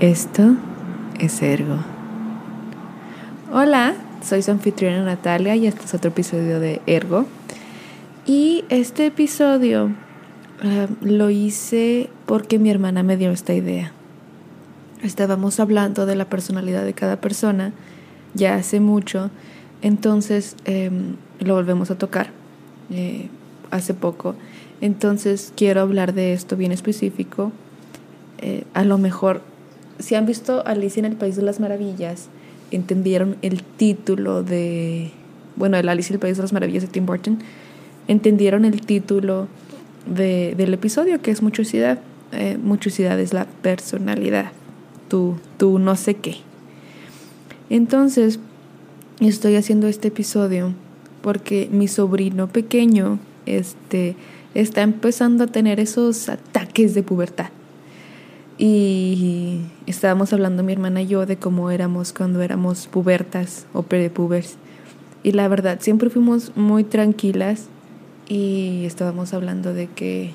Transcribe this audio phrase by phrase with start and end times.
[0.00, 0.56] Esto
[1.20, 1.76] es Ergo.
[3.52, 3.94] Hola,
[4.24, 7.26] soy su anfitriona Natalia y este es otro episodio de Ergo.
[8.26, 9.92] Y este episodio
[10.64, 13.92] eh, lo hice porque mi hermana me dio esta idea.
[15.04, 17.72] Estábamos hablando de la personalidad de cada persona
[18.34, 19.30] ya hace mucho,
[19.80, 22.30] entonces em, lo volvemos a tocar
[22.90, 23.28] eh,
[23.70, 24.34] hace poco.
[24.80, 27.52] Entonces quiero hablar de esto bien específico.
[28.38, 29.53] Eh, a lo mejor,
[29.98, 32.28] si han visto Alicia en el País de las Maravillas,
[32.70, 35.10] entendieron el título de,
[35.56, 37.38] bueno, Alicia en el País de las Maravillas de Tim Burton,
[38.08, 39.48] entendieron el título
[40.06, 41.98] de, del episodio, que es muchosidad.
[42.32, 44.50] Eh, muchosidad es la personalidad,
[45.08, 45.38] tú
[45.78, 46.36] no sé qué.
[47.70, 48.40] Entonces,
[49.20, 50.74] estoy haciendo este episodio
[51.22, 54.16] porque mi sobrino pequeño este,
[54.54, 57.46] está empezando a tener esos ataques de pubertad.
[58.56, 64.56] Y estábamos hablando mi hermana y yo de cómo éramos cuando éramos pubertas o prepubers.
[65.24, 67.66] Y la verdad, siempre fuimos muy tranquilas
[68.28, 70.32] y estábamos hablando de que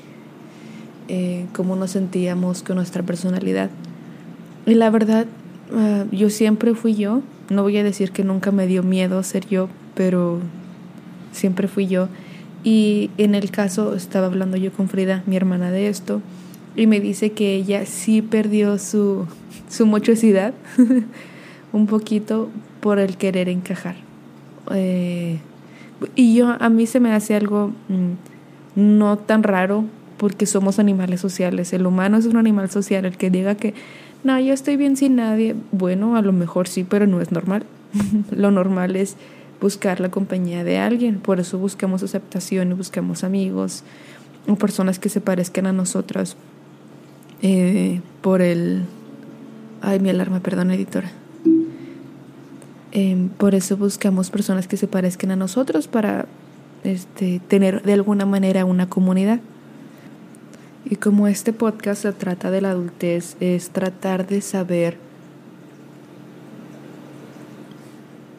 [1.08, 3.70] eh, cómo nos sentíamos con nuestra personalidad.
[4.66, 5.26] Y la verdad,
[5.74, 7.22] ah, yo siempre fui yo.
[7.50, 10.40] No voy a decir que nunca me dio miedo ser yo, pero
[11.32, 12.10] siempre fui yo.
[12.64, 16.22] Y en el caso, estaba hablando yo con Frida, mi hermana, de esto,
[16.80, 19.26] y me dice que ella sí perdió su,
[19.70, 20.54] su mochosidad
[21.74, 22.50] un poquito
[22.80, 23.96] por el querer encajar.
[24.72, 25.40] Eh,
[26.16, 28.14] y yo, a mí se me hace algo mm,
[28.76, 29.86] no tan raro
[30.18, 31.74] porque somos animales sociales.
[31.74, 33.06] El humano es un animal social.
[33.06, 33.74] El que diga que,
[34.24, 37.64] no, yo estoy bien sin nadie, bueno, a lo mejor sí, pero no es normal.
[38.32, 39.16] Lo normal es
[39.60, 41.20] buscar la compañía de alguien.
[41.20, 43.84] Por eso buscamos aceptación y buscamos amigos
[44.48, 46.38] o personas que se parezcan a nosotras.
[47.42, 48.84] Eh, por el...
[49.82, 51.12] Ay, mi alarma, perdón, editora.
[52.92, 56.26] Em, por eso buscamos personas que se parezcan a nosotros para
[56.84, 59.40] este, tener de alguna manera una comunidad.
[60.86, 64.98] Y como este podcast se trata de la adultez, es tratar de saber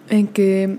[0.09, 0.79] en qué,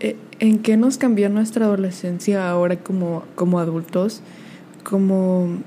[0.00, 4.22] eh, en qué nos cambió nuestra adolescencia ahora como, como adultos,
[4.82, 5.58] como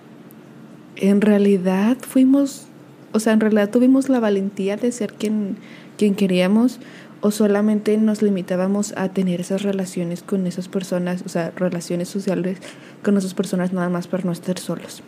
[0.96, 2.68] en realidad fuimos,
[3.14, 5.58] o sea, en realidad tuvimos la valentía de ser quien
[6.00, 6.80] quien queríamos
[7.20, 12.58] o solamente nos limitábamos a tener esas relaciones con esas personas, o sea, relaciones sociales
[13.04, 15.04] con esas personas nada más para no estar solos.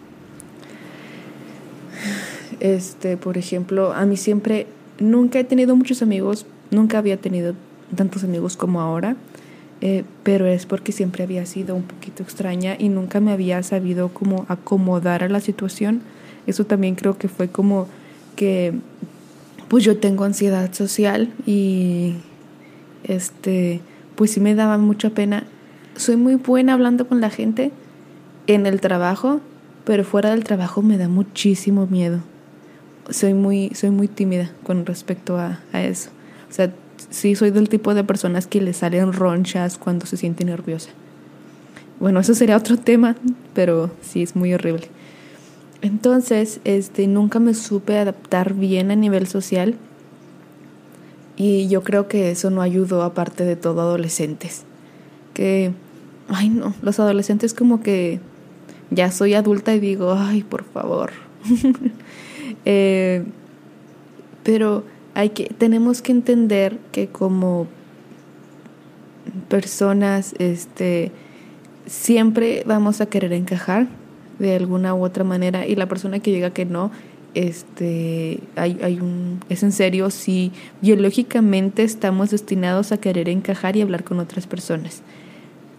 [2.60, 4.68] Este, por ejemplo, a mí siempre,
[5.00, 7.56] nunca he tenido muchos amigos, nunca había tenido
[7.96, 9.16] tantos amigos como ahora,
[9.82, 14.10] eh, pero es porque siempre había sido un poquito extraña y nunca me había sabido
[14.10, 16.02] cómo acomodar a la situación.
[16.46, 17.88] Eso también creo que fue como
[18.36, 18.74] que
[19.68, 22.16] pues yo tengo ansiedad social y
[23.04, 23.82] este,
[24.16, 25.46] pues sí me daba mucha pena.
[25.96, 27.72] Soy muy buena hablando con la gente
[28.48, 29.42] en el trabajo,
[29.84, 32.20] pero fuera del trabajo me da muchísimo miedo.
[33.10, 36.12] Soy muy, soy muy tímida con respecto a, a eso.
[36.50, 36.72] O sea,
[37.10, 40.90] sí soy del tipo de personas que le salen ronchas cuando se siente nerviosa.
[42.00, 43.16] Bueno, eso sería otro tema,
[43.54, 44.88] pero sí es muy horrible.
[45.82, 49.76] Entonces, este, nunca me supe adaptar bien a nivel social
[51.38, 54.64] y yo creo que eso no ayudó aparte de todo adolescentes.
[55.34, 55.74] Que,
[56.28, 58.20] ay no, los adolescentes como que
[58.92, 61.12] ya soy adulta y digo, ay, por favor.
[62.66, 63.24] Eh,
[64.44, 67.68] pero hay que, tenemos que entender que como
[69.50, 71.12] personas, este,
[71.86, 73.88] siempre vamos a querer encajar
[74.40, 76.92] de alguna u otra manera y la persona que llega que no,
[77.34, 80.52] este, hay, hay un, es en serio si
[80.82, 85.02] biológicamente estamos destinados a querer encajar y hablar con otras personas.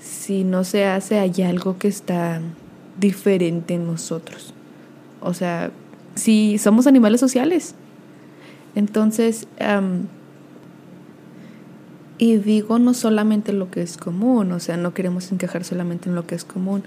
[0.00, 2.41] Si no se hace, hay algo que está
[2.99, 4.54] diferente en nosotros.
[5.20, 5.70] O sea,
[6.14, 7.75] si somos animales sociales.
[8.75, 9.47] Entonces,
[12.19, 16.15] y digo no solamente lo que es común, o sea, no queremos encajar solamente en
[16.15, 16.85] lo que es común,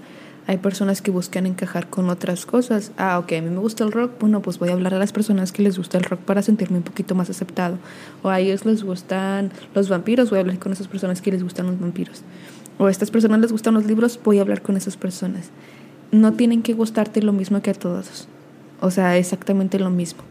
[0.48, 2.92] hay personas que buscan encajar con otras cosas.
[2.96, 4.12] Ah, ok, a mí me gusta el rock.
[4.20, 6.76] Bueno, pues voy a hablar a las personas que les gusta el rock para sentirme
[6.76, 7.78] un poquito más aceptado.
[8.22, 10.30] O a ellos les gustan los vampiros.
[10.30, 12.22] Voy a hablar con esas personas que les gustan los vampiros.
[12.78, 14.20] O a estas personas les gustan los libros.
[14.22, 15.50] Voy a hablar con esas personas.
[16.12, 18.28] No tienen que gustarte lo mismo que a todos.
[18.80, 20.22] O sea, exactamente lo mismo.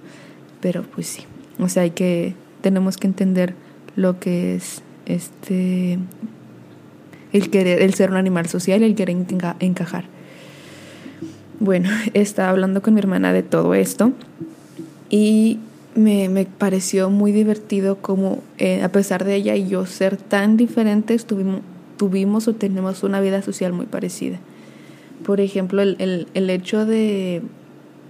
[0.62, 1.26] Pero pues sí.
[1.60, 2.34] O sea, hay que.
[2.62, 3.54] Tenemos que entender
[3.96, 6.00] lo que es este
[7.32, 9.18] el querer, el ser un animal social y el querer
[9.60, 10.06] encajar.
[11.60, 14.14] Bueno, estaba hablando con mi hermana de todo esto
[15.10, 15.60] Y
[15.96, 20.58] me, me pareció muy divertido como eh, a pesar de ella y yo ser tan
[20.58, 21.62] diferentes, tuvimos,
[21.98, 24.40] tuvimos o tenemos una vida social muy parecida.
[25.26, 27.42] Por ejemplo, el, el, el hecho de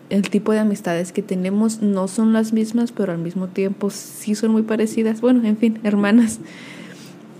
[0.09, 4.35] el tipo de amistades que tenemos no son las mismas, pero al mismo tiempo sí
[4.35, 5.21] son muy parecidas.
[5.21, 6.39] Bueno, en fin, hermanas.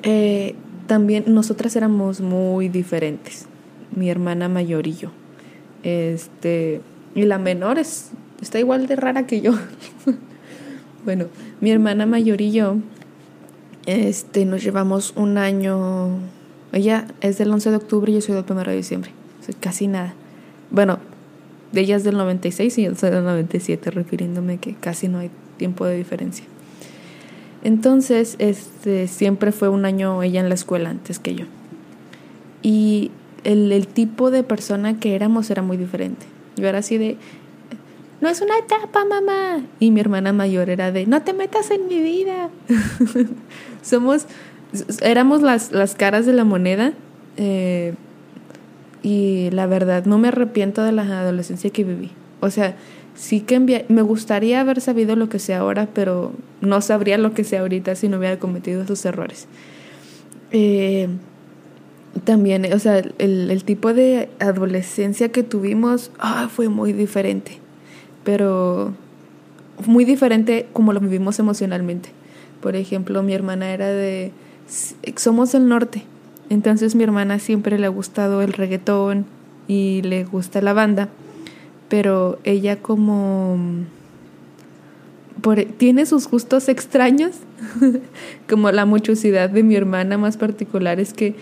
[0.04, 0.56] Eh,
[0.88, 3.46] también nosotras éramos muy diferentes,
[3.96, 5.12] mi hermana mayor y yo.
[5.84, 6.82] Este,
[7.16, 9.54] y la menor es, está igual de rara que yo.
[11.06, 11.26] bueno,
[11.62, 12.78] mi hermana mayor y yo
[13.86, 16.10] este, nos llevamos un año.
[16.72, 19.12] Ella es del 11 de octubre y yo soy del 1 de diciembre.
[19.60, 20.14] casi nada.
[20.72, 21.00] Bueno,
[21.82, 25.86] ella es del 96 y yo soy del 97, refiriéndome que casi no hay tiempo
[25.86, 26.46] de diferencia.
[27.64, 31.46] Entonces, este, siempre fue un año ella en la escuela antes que yo.
[32.62, 33.12] Y
[33.44, 36.26] el, el tipo de persona que éramos era muy diferente.
[36.58, 37.18] Yo era así de,
[38.22, 39.62] no es una etapa, mamá.
[39.80, 42.50] Y mi hermana mayor era de, no te metas en mi vida.
[43.82, 44.26] Somos,
[45.02, 46.94] éramos las, las caras de la moneda.
[47.38, 47.94] Eh,
[49.06, 52.10] y la verdad, no me arrepiento de la adolescencia que viví.
[52.40, 52.76] O sea,
[53.14, 57.44] sí que me gustaría haber sabido lo que sé ahora, pero no sabría lo que
[57.44, 59.48] sé ahorita si no hubiera cometido esos errores.
[60.52, 61.08] Eh,
[62.24, 67.60] también, o sea, el, el, tipo de adolescencia que tuvimos ah, fue muy diferente,
[68.24, 68.92] pero
[69.86, 72.10] muy diferente como lo vivimos emocionalmente.
[72.60, 74.32] Por ejemplo, mi hermana era de,
[75.16, 76.06] somos del norte,
[76.50, 79.26] entonces mi hermana siempre le ha gustado el reggaetón
[79.68, 81.10] y le gusta la banda
[81.90, 83.58] pero ella como
[85.42, 87.36] por, tiene sus gustos extraños,
[88.50, 91.36] como la muchosidad de mi hermana más particular es que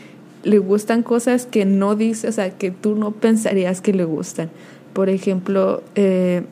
[0.43, 4.49] le gustan cosas que no dice, o sea, que tú no pensarías que le gustan.
[4.91, 6.43] Por ejemplo, eh,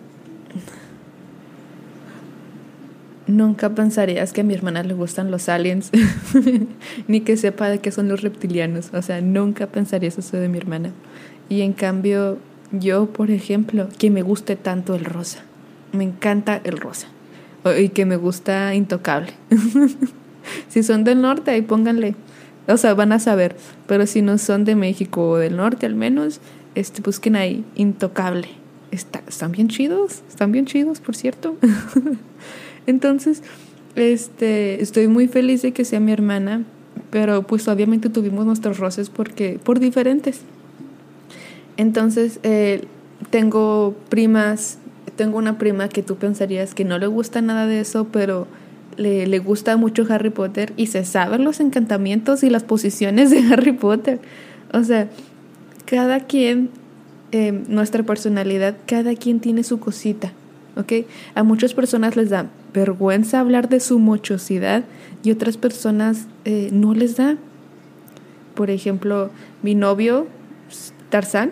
[3.27, 5.91] nunca pensarías que a mi hermana le gustan los aliens,
[7.07, 8.91] ni que sepa de qué son los reptilianos.
[8.93, 10.91] O sea, nunca pensarías eso de mi hermana.
[11.49, 12.37] Y en cambio,
[12.71, 15.39] yo, por ejemplo, que me guste tanto el rosa.
[15.91, 17.07] Me encanta el rosa.
[17.77, 19.33] Y que me gusta intocable.
[20.69, 22.15] si son del norte, ahí pónganle.
[22.67, 23.55] O sea, van a saber.
[23.87, 26.39] Pero si no son de México o del norte al menos,
[26.75, 28.47] este, busquen ahí intocable.
[28.91, 31.55] Está, están bien chidos, están bien chidos, por cierto.
[32.87, 33.43] Entonces,
[33.95, 36.63] este, estoy muy feliz de que sea mi hermana,
[37.09, 40.41] pero pues obviamente tuvimos nuestros roces porque por diferentes.
[41.77, 42.85] Entonces, eh,
[43.29, 44.77] tengo primas,
[45.15, 48.47] tengo una prima que tú pensarías que no le gusta nada de eso, pero
[48.97, 53.39] le, le gusta mucho Harry Potter y se saben los encantamientos y las posiciones de
[53.51, 54.19] Harry Potter.
[54.73, 55.09] O sea,
[55.85, 56.69] cada quien,
[57.31, 60.33] eh, nuestra personalidad, cada quien tiene su cosita,
[60.75, 61.05] ¿ok?
[61.35, 64.83] A muchas personas les da vergüenza hablar de su mochosidad
[65.23, 67.37] y otras personas eh, no les da.
[68.55, 69.29] Por ejemplo,
[69.61, 70.27] mi novio,
[71.09, 71.51] Tarzán,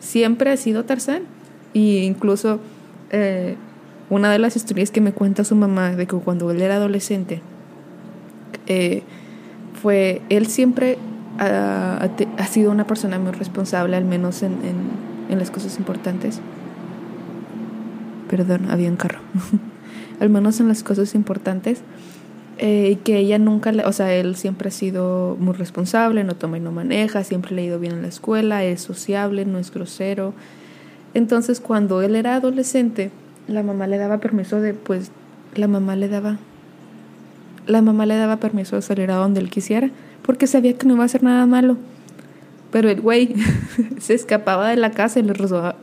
[0.00, 1.22] siempre ha sido Tarzán.
[1.72, 2.60] Y incluso
[3.10, 3.56] eh,
[4.10, 7.42] una de las historias que me cuenta su mamá de que cuando él era adolescente,
[8.66, 9.02] eh,
[9.80, 10.98] fue, él siempre
[11.38, 12.08] ha,
[12.50, 16.40] sido una persona muy responsable, al menos en, en, en las cosas importantes.
[18.28, 19.20] Perdón, había un carro.
[20.20, 21.82] al menos en las cosas importantes.
[22.60, 26.56] Eh, que ella nunca, le, o sea, él siempre ha sido muy responsable, no toma
[26.56, 29.72] y no maneja, siempre le ha ido bien en la escuela, es sociable, no es
[29.72, 30.34] grosero.
[31.14, 33.12] Entonces, cuando él era adolescente,
[33.46, 35.12] la mamá le daba permiso de, pues,
[35.54, 36.38] la mamá le daba,
[37.68, 39.90] la mamá le daba permiso de salir a donde él quisiera,
[40.22, 41.76] porque sabía que no iba a hacer nada malo.
[42.72, 43.36] Pero el güey
[44.00, 45.76] se escapaba de la casa y le robaba.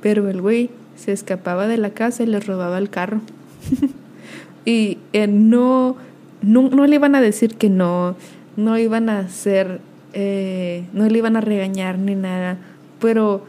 [0.00, 3.20] Pero el güey se escapaba de la casa y le robaba el carro.
[4.64, 5.96] y eh, no,
[6.42, 8.16] no, no, le iban a decir que no,
[8.56, 9.80] no iban a hacer,
[10.12, 12.58] eh, no le iban a regañar ni nada,
[13.00, 13.44] pero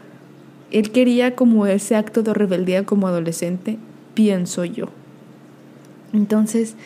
[0.70, 3.78] él quería como ese acto de rebeldía como adolescente,
[4.14, 4.86] pienso yo.
[6.12, 6.76] Entonces,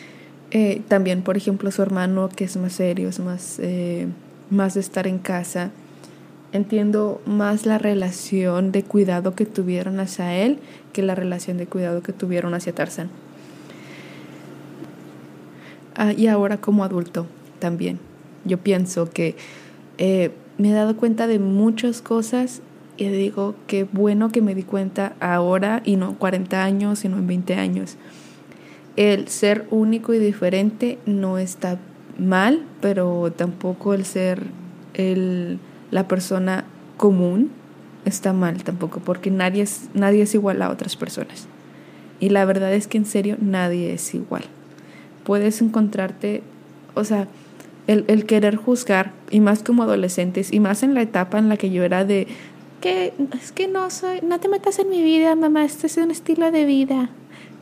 [0.51, 3.59] eh, también, por ejemplo, su hermano, que es más serio, es más,
[4.49, 5.71] más de estar en casa,
[6.53, 10.59] entiendo más la relación de cuidado que tuvieron hacia él
[10.93, 13.09] que la relación de cuidado que tuvieron hacia Tarzán.
[15.95, 17.27] Ah, y ahora como adulto
[17.59, 17.99] también.
[18.45, 19.35] Yo pienso que
[19.97, 22.61] eh, me he dado cuenta de muchas cosas
[22.97, 27.27] y digo que bueno que me di cuenta ahora y no 40 años, sino en
[27.27, 27.97] 20 años.
[28.95, 31.79] El ser único y diferente no está
[32.19, 34.43] mal, pero tampoco el ser
[34.93, 35.59] el,
[35.93, 36.65] la persona
[36.97, 37.51] común
[38.03, 41.47] está mal tampoco, porque nadie es, nadie es igual a otras personas.
[42.19, 44.43] Y la verdad es que en serio nadie es igual.
[45.23, 46.41] Puedes encontrarte,
[46.95, 47.27] o sea,
[47.85, 51.57] el, el querer juzgar, y más como adolescentes, y más en la etapa en la
[51.57, 52.27] que yo era de
[52.81, 56.11] que es que no soy, no te metas en mi vida, mamá, esto es un
[56.11, 57.11] estilo de vida.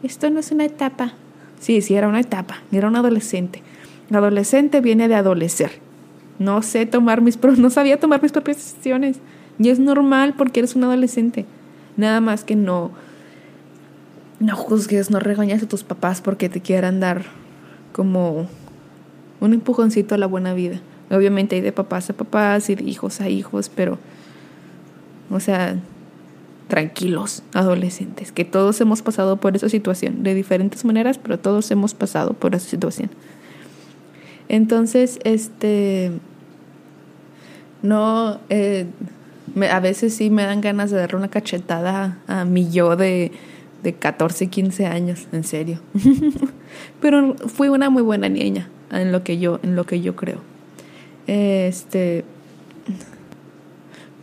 [0.03, 1.13] Esto no es una etapa.
[1.59, 3.61] Sí, sí, era una etapa, era un adolescente.
[4.11, 5.90] Adolescente viene de adolecer.
[6.41, 9.19] No sé tomar mis, no sabía tomar mis propias decisiones.
[9.59, 11.45] Y es normal porque eres un adolescente.
[11.97, 12.89] Nada más que no,
[14.39, 17.25] no juzgues, no regañes a tus papás porque te quieran dar
[17.93, 18.47] como
[19.39, 20.81] un empujoncito a la buena vida.
[21.11, 23.99] Obviamente hay de papás a papás y de hijos a hijos, pero,
[25.29, 25.77] o sea,
[26.69, 31.93] tranquilos, adolescentes, que todos hemos pasado por esa situación, de diferentes maneras, pero todos hemos
[31.93, 33.11] pasado por esa situación.
[34.49, 36.11] Entonces, este,
[37.83, 38.85] no, eh,
[39.69, 43.31] a veces sí me dan ganas de darle una cachetada a mi yo de,
[43.83, 45.79] de 14, 15 años, en serio.
[47.01, 50.39] pero fui una muy buena niña en lo que yo, en lo que yo creo.
[51.27, 52.23] Este,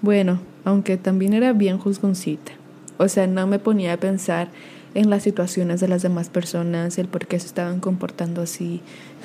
[0.03, 2.53] bueno, aunque también era bien juzgoncita.
[2.99, 4.49] O sea, no me ponía a pensar
[4.95, 8.81] en las situaciones de las demás personas, el por qué se estaban comportando así.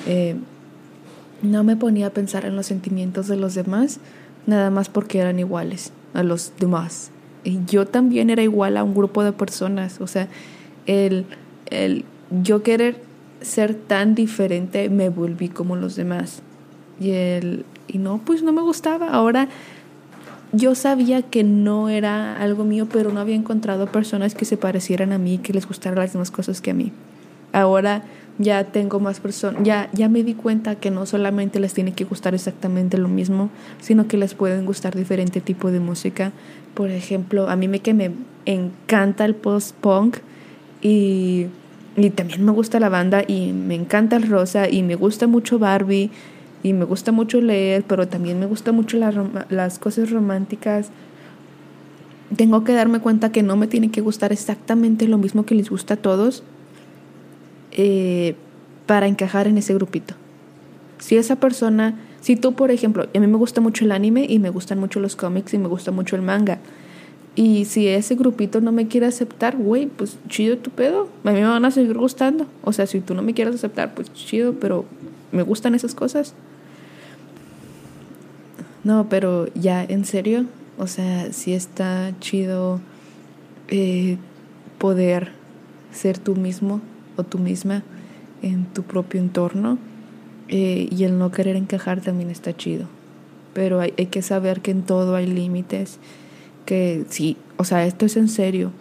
[0.08, 0.36] Eh,
[1.42, 4.00] no me ponía a pensar en los sentimientos de los demás,
[4.46, 7.12] nada más porque eran iguales a los demás.
[7.44, 10.00] Y yo también era igual a un grupo de personas.
[10.00, 10.28] O sea,
[10.86, 11.26] el,
[11.70, 12.06] el
[12.42, 13.02] yo querer
[13.42, 16.42] ser tan diferente me volví como los demás.
[17.00, 19.10] Y, el, y no, pues no me gustaba.
[19.10, 19.50] Ahora
[20.52, 25.12] yo sabía que no era algo mío, pero no había encontrado personas que se parecieran
[25.12, 26.92] a mí, que les gustaran las mismas cosas que a mí.
[27.54, 28.04] Ahora
[28.40, 32.04] ya tengo más personas, ya, ya me di cuenta que no solamente les tiene que
[32.04, 36.32] gustar exactamente lo mismo, sino que les pueden gustar diferente tipo de música.
[36.74, 38.12] Por ejemplo, a mí me que me
[38.46, 40.18] encanta el post-punk
[40.82, 41.46] y,
[41.96, 45.60] y también me gusta la banda y me encanta el rosa y me gusta mucho
[45.60, 46.10] Barbie
[46.64, 50.90] y me gusta mucho leer, pero también me gusta mucho las cosas románticas.
[52.36, 55.70] Tengo que darme cuenta que no me tiene que gustar exactamente lo mismo que les
[55.70, 56.44] gusta a todos
[57.74, 58.36] eh,
[58.86, 60.16] para encajar en ese grupito.
[61.00, 64.40] Si esa persona, si tú por ejemplo, a mí me gusta mucho el anime y
[64.40, 66.60] me gustan mucho los cómics y me gusta mucho el manga.
[67.36, 71.10] Y si ese grupito no me quiere aceptar, güey, pues chido tu pedo.
[71.24, 72.46] A mí me van a seguir gustando.
[72.64, 74.86] O sea, si tú no me quieres aceptar, pues chido, pero
[75.32, 76.36] me gustan esas cosas.
[78.84, 80.46] No, pero ya, en serio,
[80.78, 82.80] o sea, sí está chido
[83.70, 84.18] eh,
[84.78, 85.32] poder
[85.92, 86.82] ser tú mismo
[87.16, 87.84] o tú misma
[88.42, 89.78] en tu propio entorno
[90.50, 92.88] eh, y el no querer encajar también está chido.
[93.54, 96.00] Pero hay, que saber que en todo hay límites,
[96.66, 98.72] que sí, o sea, esto es en serio.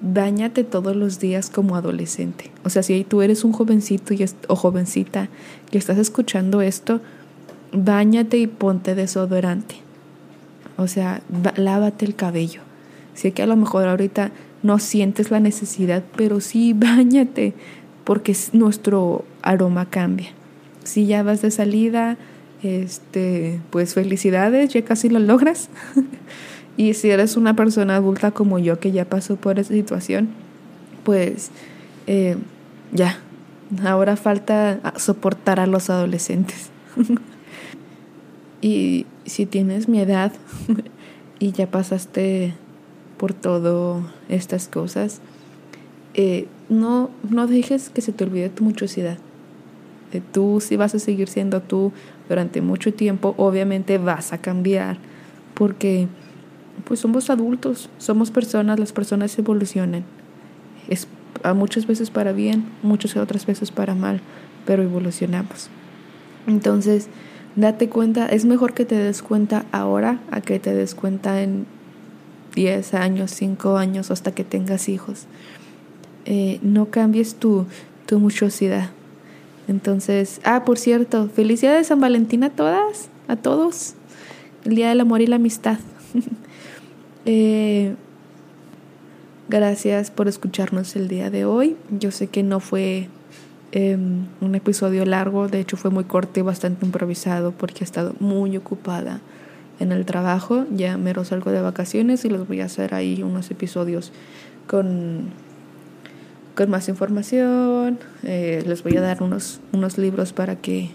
[0.00, 2.50] Báñate todos los días como adolescente.
[2.64, 5.28] O sea, si tú eres un jovencito y o jovencita
[5.70, 7.00] que estás escuchando esto,
[7.74, 9.76] Báñate y ponte desodorante.
[10.76, 11.22] O sea,
[11.56, 12.60] lávate el cabello.
[13.14, 14.30] Sé que a lo mejor ahorita
[14.62, 17.54] no sientes la necesidad, pero sí báñate
[18.04, 20.30] porque nuestro aroma cambia.
[20.84, 22.16] Si ya vas de salida,
[22.62, 25.68] este, pues felicidades, ya casi lo logras.
[26.76, 30.30] y si eres una persona adulta como yo que ya pasó por esa situación,
[31.04, 31.50] pues
[32.06, 32.36] eh,
[32.92, 33.18] ya,
[33.84, 36.70] ahora falta soportar a los adolescentes.
[38.62, 40.32] Y si tienes mi edad
[41.40, 42.54] y ya pasaste
[43.22, 45.20] por todo estas cosas,
[46.14, 49.16] eh, no, no dejes que se te olvide tu muchosidad.
[50.12, 51.92] Eh, tú si vas a seguir siendo tú
[52.28, 54.96] durante mucho tiempo, obviamente vas a cambiar
[55.54, 56.08] porque
[56.84, 60.02] pues somos adultos, somos personas, las personas evolucionan.
[60.88, 61.06] Es
[61.44, 64.20] a muchas veces para bien, muchas otras veces para mal,
[64.66, 65.70] pero evolucionamos.
[66.48, 67.08] Entonces,
[67.54, 71.66] Date cuenta, es mejor que te des cuenta ahora a que te des cuenta en
[72.54, 75.26] 10 años, 5 años, hasta que tengas hijos.
[76.24, 77.66] Eh, no cambies tu,
[78.06, 78.90] tu muchosidad.
[79.68, 83.94] Entonces, ah, por cierto, felicidades de San Valentín a todas, a todos.
[84.64, 85.78] El Día del Amor y la Amistad.
[87.24, 87.94] eh,
[89.48, 91.76] gracias por escucharnos el día de hoy.
[91.90, 93.08] Yo sé que no fue
[93.74, 98.14] Em, un episodio largo, de hecho fue muy corto y bastante improvisado porque he estado
[98.20, 99.22] muy ocupada
[99.80, 100.64] en el trabajo.
[100.74, 104.12] Ya mero salgo de vacaciones y los voy a hacer ahí unos episodios
[104.66, 105.30] con,
[106.54, 107.98] con más información.
[108.22, 110.90] Eh, les voy a dar unos, unos libros para que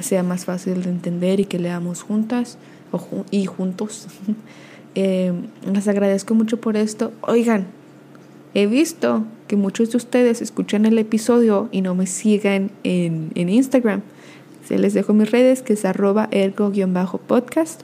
[0.00, 2.58] sea más fácil de entender y que leamos juntas
[3.30, 4.08] y juntos.
[4.94, 5.32] eh,
[5.72, 7.12] les agradezco mucho por esto.
[7.22, 7.66] Oigan,
[8.54, 13.48] he visto que muchos de ustedes escuchan el episodio y no me sigan en, en
[13.48, 14.02] Instagram.
[14.66, 17.82] Se les dejo mis redes, que es arroba ergo-podcast.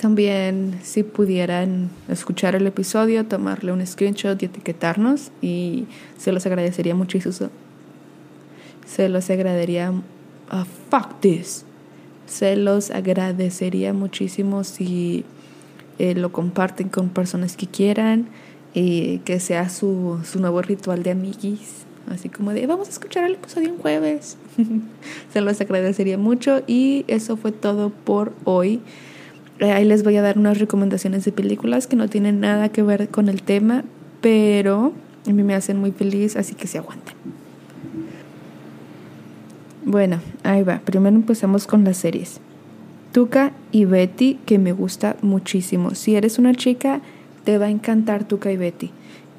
[0.00, 6.94] También si pudieran escuchar el episodio, tomarle un screenshot y etiquetarnos y se los agradecería
[6.94, 7.50] muchísimo.
[8.86, 9.90] Se los agradecería...
[9.90, 11.64] Uh, fuck this.
[12.26, 15.24] Se los agradecería muchísimo si
[15.98, 18.28] eh, lo comparten con personas que quieran
[18.74, 21.86] y que sea su, su nuevo ritual de amiguis.
[22.10, 24.36] Así como de, vamos a escuchar el episodio un jueves.
[25.32, 28.80] Se los agradecería mucho y eso fue todo por hoy.
[29.60, 32.82] Eh, ahí les voy a dar unas recomendaciones de películas que no tienen nada que
[32.82, 33.84] ver con el tema,
[34.20, 34.92] pero
[35.26, 37.14] a mí me hacen muy feliz, así que se aguanten.
[39.84, 40.80] Bueno, ahí va.
[40.80, 42.40] Primero empezamos con las series.
[43.12, 45.94] Tuca y Betty, que me gusta muchísimo.
[45.94, 47.00] Si eres una chica,
[47.44, 48.90] te va a encantar Tuca y Betty.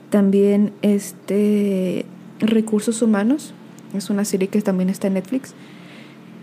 [0.10, 2.06] También este
[2.40, 3.54] Recursos Humanos,
[3.94, 5.54] es una serie que también está en Netflix.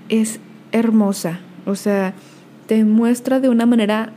[0.08, 0.40] Es
[0.72, 2.14] hermosa, o sea,
[2.66, 4.12] te muestra de una manera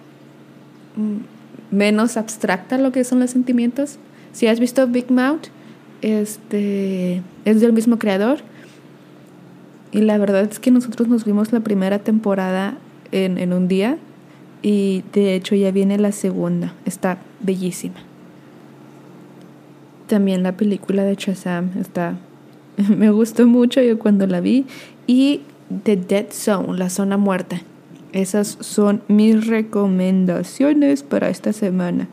[0.96, 3.98] mm, menos abstracta lo que son los sentimientos.
[4.32, 5.48] Si has visto Big Mouth,
[6.02, 8.40] este es del mismo creador
[9.92, 12.78] y la verdad es que nosotros nos vimos la primera temporada
[13.12, 13.98] en, en un día
[14.62, 16.74] y de hecho ya viene la segunda.
[16.86, 18.09] Está bellísima.
[20.10, 22.18] También la película de Shazam está
[22.98, 24.66] me gustó mucho yo cuando la vi
[25.08, 25.42] y
[25.84, 27.62] The Dead Zone, la zona muerta.
[28.12, 32.08] Esas son mis recomendaciones para esta semana.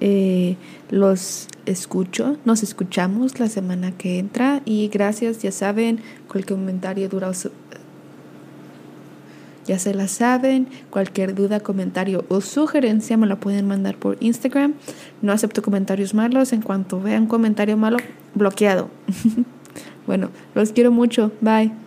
[0.00, 0.56] Eh,
[0.90, 7.30] los escucho, nos escuchamos la semana que entra y gracias, ya saben, cualquier comentario dura
[9.66, 14.74] ya se la saben, cualquier duda, comentario o sugerencia me la pueden mandar por Instagram.
[15.20, 17.98] No acepto comentarios malos, en cuanto vean comentario malo,
[18.34, 18.90] bloqueado.
[20.06, 21.81] bueno, los quiero mucho, bye.